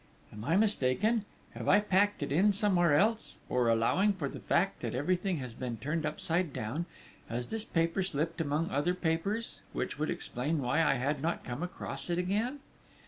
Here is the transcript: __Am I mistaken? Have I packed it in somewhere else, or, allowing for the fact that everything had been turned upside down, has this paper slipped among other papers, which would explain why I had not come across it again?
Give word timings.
__Am 0.39 0.43
I 0.43 0.55
mistaken? 0.55 1.25
Have 1.51 1.67
I 1.67 1.79
packed 1.79 2.23
it 2.23 2.31
in 2.31 2.53
somewhere 2.53 2.95
else, 2.95 3.37
or, 3.49 3.67
allowing 3.67 4.13
for 4.13 4.27
the 4.27 4.39
fact 4.39 4.79
that 4.81 4.95
everything 4.95 5.37
had 5.37 5.59
been 5.59 5.77
turned 5.77 6.07
upside 6.07 6.51
down, 6.51 6.87
has 7.29 7.49
this 7.49 7.65
paper 7.65 8.01
slipped 8.01 8.41
among 8.41 8.71
other 8.71 8.95
papers, 8.95 9.59
which 9.73 9.99
would 9.99 10.09
explain 10.09 10.57
why 10.57 10.81
I 10.81 10.95
had 10.95 11.21
not 11.21 11.43
come 11.43 11.61
across 11.61 12.09
it 12.09 12.17
again? 12.17 12.61